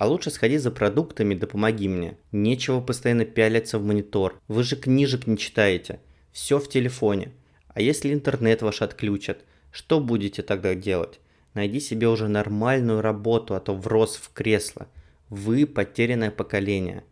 А 0.00 0.06
лучше 0.06 0.30
сходи 0.30 0.56
за 0.56 0.70
продуктами, 0.70 1.34
да 1.34 1.46
помоги 1.46 1.86
мне. 1.86 2.16
Нечего 2.32 2.80
постоянно 2.80 3.26
пялиться 3.26 3.78
в 3.78 3.84
монитор. 3.84 4.40
Вы 4.48 4.62
же 4.62 4.74
книжек 4.74 5.26
не 5.26 5.36
читаете. 5.36 6.00
Все 6.32 6.58
в 6.58 6.70
телефоне. 6.70 7.32
А 7.68 7.82
если 7.82 8.14
интернет 8.14 8.62
ваш 8.62 8.80
отключат, 8.80 9.44
что 9.70 10.00
будете 10.00 10.40
тогда 10.40 10.74
делать? 10.74 11.20
Найди 11.52 11.80
себе 11.80 12.08
уже 12.08 12.28
нормальную 12.28 13.02
работу, 13.02 13.54
а 13.54 13.60
то 13.60 13.74
врос 13.74 14.16
в 14.16 14.32
кресло. 14.32 14.88
Вы 15.28 15.66
потерянное 15.66 16.30
поколение. 16.30 17.04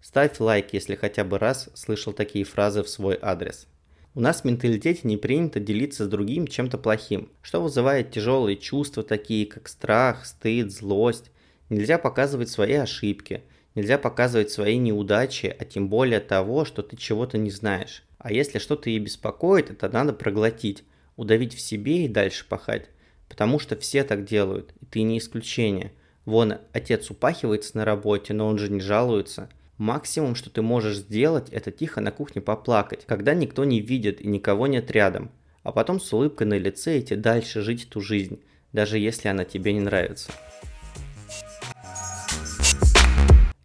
Ставь 0.00 0.40
лайк, 0.40 0.72
если 0.72 0.96
хотя 0.96 1.22
бы 1.22 1.38
раз 1.38 1.70
слышал 1.74 2.12
такие 2.12 2.44
фразы 2.44 2.82
в 2.82 2.88
свой 2.88 3.16
адрес. 3.22 3.68
У 4.16 4.20
нас 4.20 4.40
в 4.40 4.44
менталитете 4.44 5.02
не 5.04 5.16
принято 5.16 5.60
делиться 5.60 6.06
с 6.06 6.08
другим 6.08 6.48
чем-то 6.48 6.76
плохим, 6.76 7.30
что 7.40 7.62
вызывает 7.62 8.10
тяжелые 8.10 8.56
чувства, 8.56 9.04
такие 9.04 9.46
как 9.46 9.68
страх, 9.68 10.26
стыд, 10.26 10.72
злость. 10.72 11.30
Нельзя 11.68 11.98
показывать 11.98 12.48
свои 12.48 12.74
ошибки, 12.74 13.42
нельзя 13.74 13.98
показывать 13.98 14.50
свои 14.50 14.78
неудачи, 14.78 15.54
а 15.58 15.64
тем 15.64 15.88
более 15.88 16.20
того, 16.20 16.64
что 16.64 16.82
ты 16.82 16.96
чего-то 16.96 17.38
не 17.38 17.50
знаешь. 17.50 18.04
А 18.18 18.32
если 18.32 18.58
что-то 18.58 18.90
и 18.90 18.98
беспокоит, 18.98 19.70
это 19.70 19.88
надо 19.88 20.12
проглотить, 20.12 20.84
удавить 21.16 21.54
в 21.54 21.60
себе 21.60 22.04
и 22.04 22.08
дальше 22.08 22.46
пахать. 22.48 22.90
Потому 23.28 23.58
что 23.58 23.76
все 23.76 24.04
так 24.04 24.24
делают, 24.24 24.72
и 24.80 24.86
ты 24.86 25.02
не 25.02 25.18
исключение. 25.18 25.92
Вон, 26.24 26.54
отец 26.72 27.10
упахивается 27.10 27.76
на 27.76 27.84
работе, 27.84 28.32
но 28.32 28.46
он 28.46 28.58
же 28.58 28.70
не 28.70 28.80
жалуется– 28.80 29.48
Максимум, 29.78 30.36
что 30.36 30.48
ты 30.48 30.62
можешь 30.62 30.96
сделать, 30.96 31.50
это 31.50 31.70
тихо 31.70 32.00
на 32.00 32.10
кухне 32.10 32.40
поплакать, 32.40 33.04
когда 33.06 33.34
никто 33.34 33.64
не 33.64 33.80
видит 33.80 34.22
и 34.22 34.26
никого 34.26 34.66
нет 34.66 34.90
рядом, 34.90 35.30
а 35.62 35.72
потом 35.72 36.00
с 36.00 36.10
улыбкой 36.14 36.46
на 36.46 36.56
лице 36.56 36.98
идти 36.98 37.14
дальше 37.14 37.60
жить 37.60 37.84
эту 37.84 38.00
жизнь, 38.00 38.40
даже 38.72 38.98
если 38.98 39.28
она 39.28 39.44
тебе 39.44 39.74
не 39.74 39.80
нравится. 39.80 40.32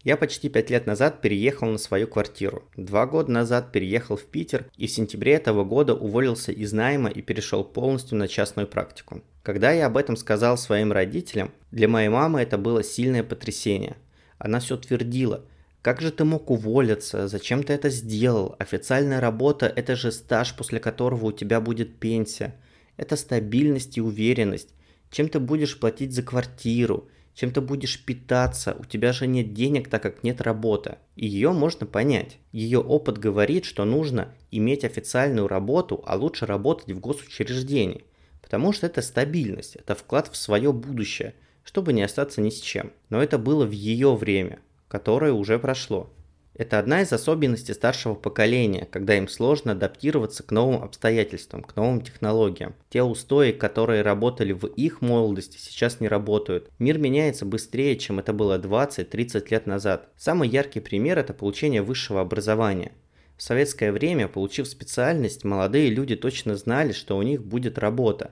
Я 0.03 0.17
почти 0.17 0.49
пять 0.49 0.71
лет 0.71 0.87
назад 0.87 1.21
переехал 1.21 1.67
на 1.67 1.77
свою 1.77 2.07
квартиру. 2.07 2.63
Два 2.75 3.05
года 3.05 3.31
назад 3.31 3.71
переехал 3.71 4.17
в 4.17 4.25
Питер 4.25 4.65
и 4.75 4.87
в 4.87 4.91
сентябре 4.91 5.33
этого 5.33 5.63
года 5.63 5.93
уволился 5.93 6.51
из 6.51 6.73
найма 6.73 7.09
и 7.09 7.21
перешел 7.21 7.63
полностью 7.63 8.17
на 8.17 8.27
частную 8.27 8.67
практику. 8.67 9.21
Когда 9.43 9.71
я 9.71 9.85
об 9.85 9.97
этом 9.97 10.17
сказал 10.17 10.57
своим 10.57 10.91
родителям, 10.91 11.51
для 11.69 11.87
моей 11.87 12.09
мамы 12.09 12.41
это 12.41 12.57
было 12.57 12.83
сильное 12.83 13.23
потрясение. 13.23 13.97
Она 14.39 14.59
все 14.59 14.75
твердила, 14.75 15.45
как 15.83 15.99
же 15.99 16.11
ты 16.11 16.25
мог 16.25 16.51
уволиться? 16.51 17.27
Зачем 17.27 17.63
ты 17.63 17.73
это 17.73 17.89
сделал? 17.89 18.55
Официальная 18.59 19.19
работа– 19.19 19.65
это 19.75 19.95
же 19.95 20.11
стаж, 20.11 20.55
после 20.55 20.79
которого 20.79 21.27
у 21.27 21.31
тебя 21.31 21.59
будет 21.59 21.97
пенсия. 21.97 22.55
Это 22.97 23.15
стабильность 23.15 23.97
и 23.97 24.01
уверенность. 24.01 24.69
Чем 25.09 25.27
ты 25.27 25.39
будешь 25.39 25.79
платить 25.79 26.13
за 26.13 26.21
квартиру? 26.21 27.09
Чем 27.33 27.51
ты 27.51 27.61
будешь 27.61 28.03
питаться? 28.03 28.75
У 28.79 28.85
тебя 28.85 29.13
же 29.13 29.27
нет 29.27 29.53
денег, 29.53 29.89
так 29.89 30.03
как 30.03 30.23
нет 30.23 30.41
работы. 30.41 30.97
И 31.15 31.27
ее 31.27 31.51
можно 31.51 31.85
понять. 31.85 32.37
Ее 32.51 32.79
опыт 32.79 33.17
говорит, 33.17 33.65
что 33.65 33.85
нужно 33.85 34.33
иметь 34.51 34.83
официальную 34.83 35.47
работу, 35.47 36.03
а 36.05 36.15
лучше 36.15 36.45
работать 36.45 36.91
в 36.91 36.99
госучреждении. 36.99 38.05
Потому 38.41 38.73
что 38.73 38.85
это 38.85 39.01
стабильность, 39.01 39.75
это 39.75 39.95
вклад 39.95 40.27
в 40.27 40.35
свое 40.35 40.73
будущее, 40.73 41.35
чтобы 41.63 41.93
не 41.93 42.03
остаться 42.03 42.41
ни 42.41 42.49
с 42.49 42.59
чем. 42.59 42.91
Но 43.09 43.21
это 43.23 43.37
было 43.37 43.65
в 43.65 43.71
ее 43.71 44.15
время– 44.15 44.59
которое 44.91 45.31
уже 45.31 45.57
прошло. 45.57 46.09
Это 46.53 46.79
одна 46.79 47.01
из 47.01 47.13
особенностей 47.13 47.73
старшего 47.73 48.13
поколения, 48.13 48.85
когда 48.91 49.17
им 49.17 49.29
сложно 49.29 49.71
адаптироваться 49.71 50.43
к 50.43 50.51
новым 50.51 50.83
обстоятельствам, 50.83 51.63
к 51.63 51.75
новым 51.77 52.01
технологиям. 52.01 52.75
Те 52.89 53.03
устои, 53.03 53.51
которые 53.51 54.01
работали 54.01 54.51
в 54.51 54.65
их 54.65 55.01
молодости, 55.01 55.57
сейчас 55.57 56.01
не 56.01 56.09
работают. 56.09 56.69
Мир 56.77 56.97
меняется 56.97 57.45
быстрее, 57.45 57.95
чем 57.97 58.19
это 58.19 58.33
было 58.33 58.59
20-30 58.59 59.47
лет 59.49 59.65
назад. 59.65 60.09
Самый 60.17 60.49
яркий 60.49 60.81
пример– 60.81 61.17
это 61.19 61.33
получение 61.33 61.81
высшего 61.81 62.19
образования. 62.19 62.91
В 63.37 63.43
советское 63.43 63.93
время, 63.93 64.27
получив 64.27 64.67
специальность, 64.67 65.45
молодые 65.45 65.89
люди 65.89 66.17
точно 66.17 66.57
знали, 66.57 66.91
что 66.91 67.17
у 67.17 67.21
них 67.21 67.43
будет 67.43 67.79
работа. 67.79 68.31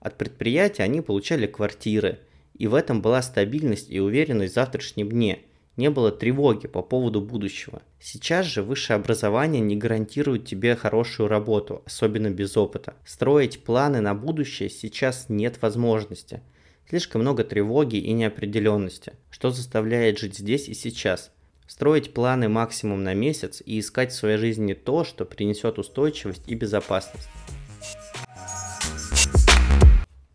От 0.00 0.18
предприятия 0.18 0.82
они 0.82 1.02
получали 1.02 1.46
квартиры, 1.46 2.18
и 2.58 2.66
в 2.66 2.74
этом 2.74 3.00
была 3.00 3.22
стабильность 3.22 3.90
и 3.90 4.00
уверенность 4.00 4.52
в 4.52 4.56
завтрашнем 4.56 5.08
дне– 5.08 5.38
не 5.80 5.88
было 5.88 6.12
тревоги 6.12 6.66
по 6.68 6.82
поводу 6.82 7.22
будущего. 7.22 7.80
Сейчас 7.98 8.44
же 8.44 8.62
высшее 8.62 8.96
образование 8.96 9.62
не 9.62 9.76
гарантирует 9.76 10.44
тебе 10.44 10.76
хорошую 10.76 11.28
работу, 11.28 11.82
особенно 11.86 12.30
без 12.30 12.56
опыта. 12.58 12.94
Строить 13.06 13.64
планы 13.64 14.02
на 14.02 14.14
будущее 14.14 14.68
сейчас 14.68 15.26
нет 15.30 15.60
возможности. 15.62 16.42
Слишком 16.86 17.22
много 17.22 17.44
тревоги 17.44 17.96
и 17.96 18.12
неопределенности, 18.12 19.14
что 19.30 19.50
заставляет 19.50 20.18
жить 20.18 20.36
здесь 20.36 20.68
и 20.68 20.74
сейчас. 20.74 21.32
Строить 21.66 22.12
планы 22.12 22.50
максимум 22.50 23.02
на 23.02 23.14
месяц 23.14 23.62
и 23.64 23.80
искать 23.80 24.12
в 24.12 24.16
своей 24.16 24.36
жизни 24.36 24.74
то, 24.74 25.04
что 25.04 25.24
принесет 25.24 25.78
устойчивость 25.78 26.42
и 26.46 26.54
безопасность. 26.54 27.28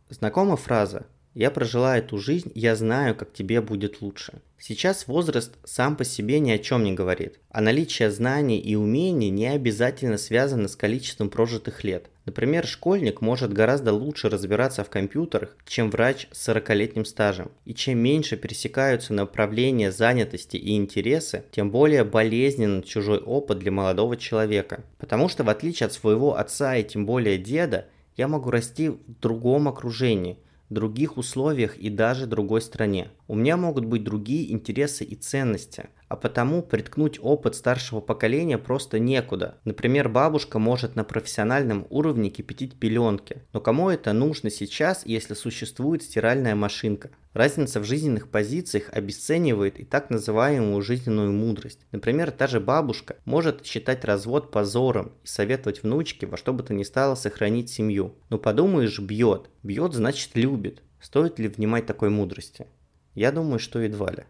Знакома 0.10 0.58
фраза 0.58 1.06
я 1.36 1.52
прожила 1.52 1.98
эту 1.98 2.18
жизнь, 2.18 2.52
я 2.56 2.76
знаю, 2.76 3.14
как 3.14 3.34
тебе 3.34 3.62
будет 3.62 4.02
лучше. 4.02 4.42
Сейчас 4.58 5.08
возраст 5.08 5.54
сам 5.66 5.98
по 5.98 6.06
себе 6.06 6.40
ни 6.40 6.50
о 6.50 6.58
чем 6.58 6.84
не 6.84 6.94
говорит, 6.94 7.40
а 7.50 7.62
наличие 7.62 8.10
знаний 8.10 8.58
и 8.58 8.76
умений 8.76 9.30
не 9.30 9.48
обязательно 9.48 10.18
связано 10.18 10.70
с 10.70 10.78
количеством 10.78 11.30
прожитых 11.30 11.84
лет. 11.84 12.10
Например, 12.24 12.66
школьник 12.66 13.20
может 13.20 13.54
гораздо 13.54 13.92
лучше 13.92 14.30
разбираться 14.30 14.84
в 14.84 14.90
компьютерах, 14.90 15.56
чем 15.68 15.92
врач 15.92 16.28
с 16.32 16.48
40-летним 16.50 17.04
стажем. 17.04 17.52
И 17.66 17.74
чем 17.76 18.00
меньше 18.00 18.38
пересекаются 18.38 19.14
направления 19.14 19.92
занятости 19.92 20.56
и 20.56 20.76
интересы, 20.76 21.44
тем 21.52 21.70
более 21.70 22.06
болезненен 22.06 22.82
чужой 22.82 23.20
опыт 23.20 23.60
для 23.60 23.72
молодого 23.72 24.16
человека. 24.18 24.86
Потому 24.98 25.28
что 25.28 25.44
в 25.44 25.50
отличие 25.50 25.86
от 25.88 25.94
своего 25.94 26.38
отца 26.38 26.78
и 26.78 26.84
тем 26.84 27.06
более 27.06 27.38
деда, 27.38 27.88
я 28.16 28.30
могу 28.30 28.50
расти 28.50 28.90
в 28.90 29.00
другом 29.22 29.68
окружении, 29.68 30.40
других 30.70 31.18
условиях 31.18 31.78
и 31.78 31.90
даже 31.90 32.26
другой 32.28 32.62
стране. 32.62 33.10
У 33.28 33.34
меня 33.34 33.58
могут 33.58 33.86
быть 33.86 34.04
другие 34.04 34.52
интересы 34.52 35.04
и 35.04 35.16
ценности, 35.16 35.90
а 36.10 36.16
потому 36.16 36.62
приткнуть 36.62 37.18
опыт 37.20 37.56
старшего 37.56 38.00
поколения 38.00 38.60
просто 38.60 39.00
некуда. 39.00 39.58
Например, 39.66 40.10
бабушка 40.10 40.60
может 40.60 40.96
на 40.96 41.04
профессиональном 41.04 41.88
уровне 41.90 42.30
кипятить 42.30 42.76
пеленки, 42.76 43.42
но 43.52 43.62
кому 43.62 43.90
это 43.90 44.14
нужно 44.14 44.52
сейчас, 44.52 45.08
если 45.08 45.34
существует 45.34 46.04
стиральная 46.04 46.54
машинка? 46.54 47.10
Разница 47.34 47.80
в 47.80 47.84
жизненных 47.84 48.30
позициях 48.30 48.90
обесценивает 48.92 49.80
и 49.80 49.86
так 49.86 50.12
называемую 50.12 50.84
жизненную 50.84 51.34
мудрость. 51.34 51.80
Например, 51.92 52.30
та 52.30 52.46
же 52.46 52.60
бабушка 52.60 53.16
может 53.26 53.66
считать 53.66 54.06
развод 54.06 54.52
позором 54.52 55.14
и 55.24 55.28
советовать 55.28 55.82
внучке 55.82 56.28
во 56.28 56.38
что 56.38 56.54
бы 56.54 56.62
то 56.62 56.76
ни 56.76 56.84
стало 56.84 57.16
сохранить 57.16 57.72
семью. 57.72 58.14
Но 58.30 58.38
подумаешь, 58.38 59.00
бьет. 59.00 59.50
Бьет 59.64 59.94
значит 59.94 60.36
любит. 60.36 60.84
Стоит 61.02 61.40
ли 61.40 61.48
внимать 61.48 61.88
такой 61.88 62.10
мудрости? 62.10 62.68
Я 63.16 63.32
думаю, 63.32 63.60
что 63.60 63.80
едва 63.80 64.12
ли. 64.12 64.26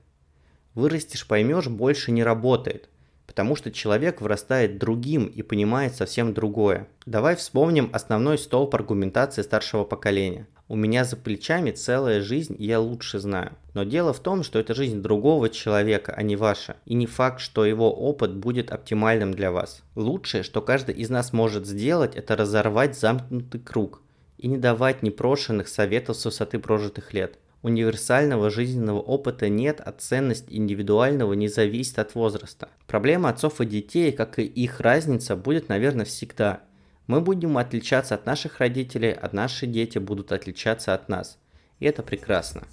Вырастешь, 0.76 1.28
поймешь, 1.28 1.68
больше 1.68 2.12
не 2.12 2.24
работает, 2.24 2.90
потому 3.26 3.56
что 3.56 3.72
человек 3.72 4.22
вырастает 4.22 4.78
другим 4.78 5.26
и 5.26 5.42
понимает 5.42 5.96
совсем 5.96 6.34
другое. 6.34 6.88
Давай 7.06 7.36
вспомним 7.36 7.90
основной 7.94 8.38
столб 8.38 8.76
аргументации 8.76 9.42
старшего 9.42 9.84
поколения. 9.84 10.48
У 10.68 10.76
меня 10.76 11.06
за 11.06 11.16
плечами 11.16 11.72
целая 11.72 12.22
жизнь, 12.22 12.56
я 12.58 12.80
лучше 12.80 13.20
знаю. 13.20 13.52
Но 13.74 13.84
дело 13.84 14.14
в 14.14 14.20
том, 14.20 14.44
что 14.44 14.58
это 14.58 14.74
жизнь 14.74 15.02
другого 15.02 15.50
человека, 15.50 16.14
а 16.16 16.24
не 16.24 16.36
ваша. 16.36 16.78
И 16.86 16.96
не 16.96 17.06
факт, 17.06 17.40
что 17.40 17.66
его 17.66 17.94
опыт 17.94 18.36
будет 18.36 18.72
оптимальным 18.72 19.32
для 19.34 19.52
вас. 19.52 19.84
Лучшее, 19.96 20.42
что 20.42 20.62
каждый 20.62 20.96
из 20.96 21.10
нас 21.10 21.34
может 21.34 21.68
сделать, 21.68 22.16
это 22.16 22.36
разорвать 22.36 22.98
замкнутый 22.98 23.62
круг 23.62 24.02
и 24.38 24.48
не 24.48 24.58
давать 24.58 25.04
непрошенных 25.04 25.68
советов 25.68 26.18
с 26.18 26.26
высоты 26.26 26.60
прожитых 26.60 27.14
лет. 27.14 27.38
Универсального 27.66 28.52
жизненного 28.52 29.00
опыта 29.00 29.50
нет, 29.50 29.82
а 29.84 29.92
ценность 29.92 30.46
индивидуального 30.50 31.34
не 31.34 31.48
зависит 31.48 31.98
от 31.98 32.14
возраста. 32.14 32.70
Проблема 32.86 33.30
отцов 33.30 33.60
и 33.60 33.66
детей, 33.66 34.12
как 34.12 34.38
и 34.38 34.44
их 34.44 34.80
разница, 34.80 35.36
будет, 35.36 35.68
наверное, 35.68 36.06
всегда– 36.06 36.62
мы 37.08 37.22
будем 37.22 37.58
отличаться 37.58 38.16
от 38.16 38.26
наших 38.26 38.60
родителей, 38.60 39.12
а 39.14 39.30
наши 39.32 39.68
дети 39.68 40.00
будут 40.00 40.32
отличаться 40.32 40.94
от 40.94 41.08
нас. 41.08 41.38
И 41.80 41.86
это 41.86 42.02
прекрасно. 42.02 42.64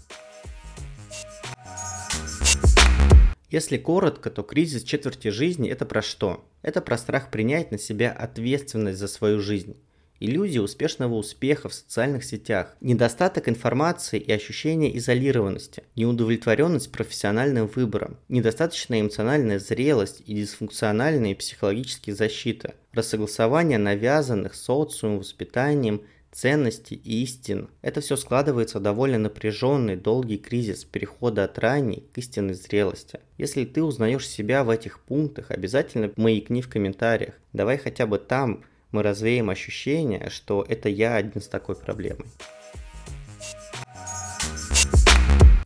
Если 3.50 3.76
коротко, 3.76 4.30
то 4.30 4.42
кризис 4.42 4.82
четверти 4.82 5.28
жизни– 5.28 5.68
это 5.70 5.84
про 5.84 6.00
что? 6.00 6.49
Это 6.62 6.80
про 6.80 6.96
страх 6.96 7.30
принять 7.30 7.70
на 7.70 7.78
себя 7.78 8.11
ответственность 8.11 8.99
за 8.99 9.08
свою 9.08 9.40
жизнь 9.40 9.76
иллюзия 10.24 10.60
успешного 10.60 11.14
успеха 11.14 11.68
в 11.68 11.74
социальных 11.74 12.24
сетях, 12.24 12.76
недостаток 12.80 13.48
информации 13.48 14.20
и 14.20 14.32
ощущение 14.32 14.96
изолированности, 14.96 15.82
неудовлетворенность 15.96 16.92
профессиональным 16.92 17.66
выбором, 17.66 18.16
недостаточная 18.28 19.00
эмоциональная 19.00 19.58
зрелость 19.58 20.22
и 20.26 20.34
дисфункциональная 20.34 21.34
психологические 21.34 22.14
защиты, 22.14 22.74
рассогласование 22.92 23.78
навязанных 23.78 24.54
социумом 24.54 25.18
воспитанием 25.18 26.02
ценностей 26.32 26.94
и 26.96 27.22
истин. 27.22 27.68
Это 27.82 28.00
все 28.00 28.16
складывается 28.16 28.78
в 28.78 28.82
довольно 28.82 29.18
напряженный, 29.18 29.96
долгий 29.96 30.38
кризис 30.38 30.84
перехода 30.84 31.44
от 31.44 31.58
ранней 31.58 32.04
к 32.12 32.18
истинной 32.18 32.54
зрелости. 32.54 33.20
Если 33.38 33.64
ты 33.64 33.82
узнаешь 33.82 34.26
себя 34.26 34.64
в 34.64 34.70
этих 34.70 35.00
пунктах, 35.00 35.50
обязательно 35.50 36.10
маякни 36.16 36.62
в 36.62 36.68
комментариях. 36.68 37.34
Давай 37.52 37.76
хотя 37.76 38.06
бы 38.06 38.18
там 38.18 38.64
мы 38.92 39.02
развеем 39.02 39.50
ощущение, 39.50 40.30
что 40.30 40.64
это 40.68 40.88
я 40.88 41.16
один 41.16 41.42
с 41.42 41.49
такой 41.49 41.75
проблемой. 41.75 42.26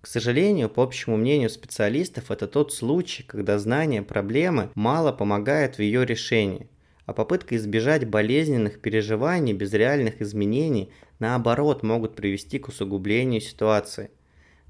К 0.01 0.07
сожалению, 0.07 0.71
по 0.71 0.83
общему 0.83 1.17
мнению 1.17 1.51
специалистов, 1.51 2.31
это 2.31 2.47
тот 2.47 2.73
случай, 2.73 3.23
когда 3.23 3.59
знание 3.59 4.03
проблемы 4.03 4.71
мало 4.75 5.13
помогает 5.13 5.77
в 5.77 5.83
ее 5.83 6.07
решении, 6.07 6.69
а 7.05 7.13
попытка 7.13 7.57
избежать 7.57 8.09
болезненных 8.09 8.81
переживаний 8.81 9.53
без 9.53 9.73
реальных 9.75 10.23
изменений 10.23 10.91
наоборот 11.19 11.83
могут 11.83 12.17
привести 12.17 12.59
к 12.59 12.69
усугублению 12.69 13.41
ситуации. 13.41 14.11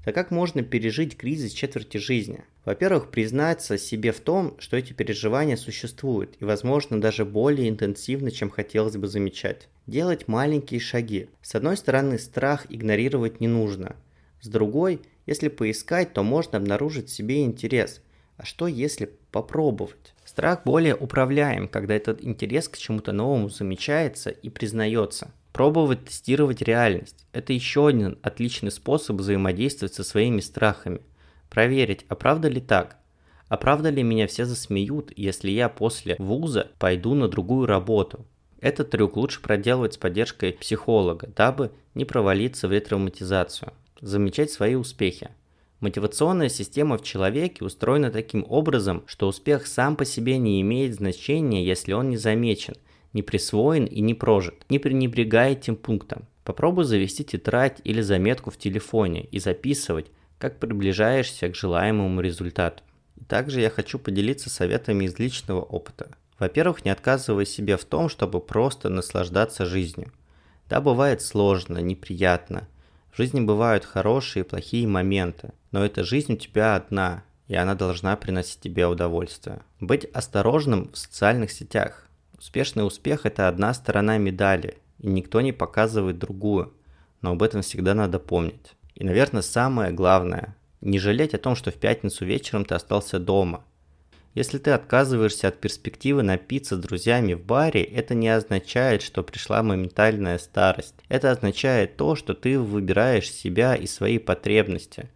Так 0.07 0.15
как 0.15 0.31
можно 0.31 0.63
пережить 0.63 1.17
кризис 1.17 1.51
четверти 1.51 1.97
жизни? 1.97 2.45
Во-первых, 2.63 3.11
признаться 3.11 3.77
себе 3.77 4.13
в 4.13 4.21
том, 4.21 4.55
что 4.57 4.77
эти 4.77 4.93
переживания 4.93 5.57
существуют 5.57 6.37
и, 6.39 6.45
возможно, 6.45 7.01
даже 7.01 7.25
более 7.25 7.67
интенсивно, 7.67 8.31
чем 8.31 8.49
хотелось 8.49 8.95
бы 8.95 9.09
замечать. 9.09 9.67
Делать 9.85 10.29
маленькие 10.29 10.79
шаги. 10.79 11.27
С 11.41 11.55
одной 11.55 11.75
стороны, 11.75 12.19
страх 12.19 12.67
игнорировать 12.69 13.41
не 13.41 13.49
нужно. 13.49 13.97
С 14.39 14.47
другой, 14.47 15.01
если 15.25 15.49
поискать, 15.49 16.13
то 16.13 16.23
можно 16.23 16.57
обнаружить 16.57 17.09
в 17.09 17.13
себе 17.13 17.43
интерес. 17.43 18.01
А 18.37 18.45
что 18.45 18.67
если 18.67 19.11
попробовать? 19.33 20.13
Страх 20.23 20.61
более 20.63 20.95
управляем, 20.95 21.67
когда 21.67 21.95
этот 21.95 22.23
интерес 22.23 22.69
к 22.69 22.77
чему-то 22.77 23.11
новому 23.11 23.49
замечается 23.49 24.29
и 24.29 24.49
признается. 24.49 25.33
Пробовать 25.57 26.05
тестировать 26.05 26.61
реальность. 26.61 27.25
Это 27.33 27.51
еще 27.51 27.87
один 27.87 28.19
отличный 28.21 28.69
способ 28.69 29.15
взаимодействовать 29.15 29.95
со 29.95 30.03
своими 30.03 30.39
страхами. 30.39 31.01
Проверить, 31.49 32.05
а 32.09 32.15
правда 32.15 32.47
ли 32.47 32.61
так? 32.61 32.97
А 33.47 33.57
правда 33.57 33.89
ли 33.89 34.03
меня 34.03 34.27
все 34.27 34.45
засмеют, 34.45 35.11
если 35.15 35.49
я 35.49 35.67
после 35.67 36.15
вуза 36.19 36.69
пойду 36.77 37.15
на 37.15 37.27
другую 37.27 37.65
работу? 37.65 38.23
Этот 38.61 38.91
трюк 38.91 39.17
лучше 39.17 39.41
проделывать 39.41 39.95
с 39.95 39.97
поддержкой 39.97 40.53
психолога, 40.53 41.27
дабы 41.35 41.71
не 41.95 42.05
провалиться 42.05 42.67
в 42.67 42.71
ретравматизацию. 42.71 43.73
Замечать 43.99 44.51
свои 44.51 44.75
успехи. 44.75 45.31
Мотивационная 45.79 46.49
система 46.49 46.99
в 46.99 47.03
человеке 47.03 47.65
устроена 47.65 48.11
таким 48.11 48.45
образом, 48.47 49.01
что 49.07 49.27
успех 49.27 49.65
сам 49.65 49.95
по 49.95 50.05
себе 50.05 50.37
не 50.37 50.61
имеет 50.61 50.93
значения, 50.93 51.65
если 51.65 51.93
он 51.93 52.11
не 52.11 52.17
замечен– 52.17 52.75
не 53.17 53.23
присвоен 53.23 53.85
и 53.85 53.99
не 53.99 54.13
прожит. 54.13 54.65
Не 54.69 54.77
пренебрегай 54.77 55.53
этим 55.53 55.75
пунктом. 55.75 56.27
Попробуй 56.43 56.85
завести 56.85 57.23
тетрадь 57.23 57.81
или 57.83 58.01
заметку 58.01 58.51
в 58.51 58.57
телефоне 58.57 59.25
и 59.31 59.39
записывать, 59.39 60.11
как 60.37 60.59
приближаешься 60.59 61.49
к 61.49 61.55
желаемому 61.55 62.21
результату. 62.21 62.83
Также 63.27 63.59
я 63.59 63.71
хочу 63.71 63.97
поделиться 63.97 64.51
советами 64.51 65.05
из 65.05 65.17
личного 65.17 65.61
опыта. 65.61 66.11
Во-первых, 66.37 66.85
не 66.85 66.91
отказывай 66.91 67.47
себе 67.47 67.75
в 67.75 67.85
том, 67.85 68.07
чтобы 68.07 68.39
просто 68.39 68.89
наслаждаться 68.89 69.65
жизнью. 69.65 70.13
Да, 70.69 70.79
бывает 70.79 71.23
сложно, 71.23 71.79
неприятно. 71.79 72.67
В 73.11 73.17
жизни 73.17 73.39
бывают 73.39 73.83
хорошие 73.83 74.43
и 74.43 74.47
плохие 74.47 74.87
моменты, 74.87 75.53
но 75.71 75.83
эта 75.83 76.03
жизнь 76.03 76.33
у 76.33 76.37
тебя 76.37 76.75
одна, 76.75 77.23
и 77.47 77.55
она 77.55 77.73
должна 77.73 78.15
приносить 78.15 78.59
тебе 78.59 78.85
удовольствие. 78.85 79.61
Быть 79.79 80.05
осторожным 80.05 80.91
в 80.91 80.97
социальных 80.97 81.51
сетях. 81.51 82.06
Успешный 82.37 82.85
успех– 82.85 83.21
это 83.25 83.47
одна 83.47 83.73
сторона 83.73 84.17
медали, 84.17 84.77
и 84.99 85.07
никто 85.07 85.41
не 85.41 85.51
показывает 85.51 86.19
другую, 86.19 86.73
но 87.21 87.31
об 87.31 87.41
этом 87.41 87.61
всегда 87.61 87.93
надо 87.93 88.19
помнить. 88.19 88.75
И, 88.95 89.03
наверное, 89.03 89.41
самое 89.41 89.91
главное– 89.91 90.55
не 90.81 90.99
жалеть 90.99 91.33
о 91.33 91.39
том, 91.39 91.55
что 91.55 91.71
в 91.71 91.75
пятницу 91.75 92.25
вечером 92.25 92.63
ты 92.63 92.75
остался 92.75 93.19
дома. 93.19 93.63
Если 94.35 94.59
ты 94.59 94.69
отказываешься 94.69 95.47
от 95.47 95.59
перспективы 95.59 96.21
напиться 96.21 96.75
с 96.75 96.79
друзьями 96.79 97.33
в 97.33 97.43
баре, 97.43 97.83
это 97.83 98.13
не 98.13 98.29
означает, 98.29 99.01
что 99.01 99.23
пришла 99.23 99.63
моментальная 99.63 100.37
старость. 100.37 100.93
Это 101.09 101.31
означает 101.31 101.97
то, 101.97 102.15
что 102.15 102.35
ты 102.35 102.59
выбираешь 102.59 103.31
себя 103.31 103.75
и 103.75 103.87
свои 103.87 104.19
потребности. 104.19 105.09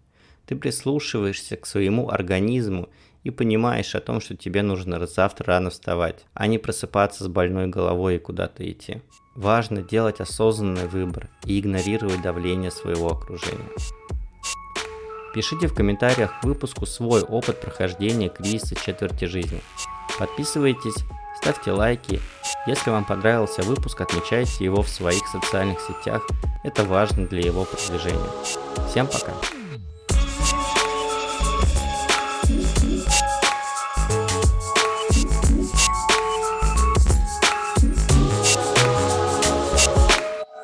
Ты 0.47 0.55
прислушиваешься 0.55 1.55
к 1.55 1.67
своему 1.67 2.09
организму 2.09 2.89
и 3.23 3.29
понимаешь 3.29 3.95
о 3.95 4.01
том, 4.01 4.21
что 4.21 4.35
тебе 4.35 4.61
нужно 4.61 5.05
завтра 5.05 5.45
рано 5.45 5.69
вставать, 5.69 6.25
а 6.33 6.47
не 6.47 6.57
просыпаться 6.57 7.23
с 7.23 7.27
больной 7.27 7.67
головой 7.67 8.15
и 8.15 8.19
куда-то 8.19 8.69
идти. 8.69 9.01
Важно 9.35 9.81
делать 9.81 10.19
осознанный 10.19 10.87
выбор 10.87 11.29
и 11.45 11.59
игнорировать 11.59 12.21
давление 12.21 12.71
своего 12.71 13.11
окружения. 13.11 13.69
Пишите 15.33 15.67
в 15.67 15.73
комментариях 15.73 16.41
к 16.41 16.43
выпуску 16.43 16.85
свой 16.85 17.21
опыт 17.21 17.61
прохождения 17.61 18.27
кризиса 18.27 18.75
четверти 18.75 19.25
жизни. 19.25 19.61
Подписывайтесь, 20.19 21.05
ставьте 21.41 21.71
лайки. 21.71 22.19
Если 22.67 22.89
вам 22.89 23.05
понравился 23.05 23.61
выпуск, 23.61 24.01
отмечайте 24.01 24.65
его 24.65 24.81
в 24.81 24.89
своих 24.89 25.25
социальных 25.27 25.79
сетях. 25.79 26.27
Это 26.63 26.83
важно 26.83 27.25
для 27.25 27.41
его 27.41 27.63
продвижения. 27.63 28.29
Всем 28.89 29.07
пока! 29.07 29.31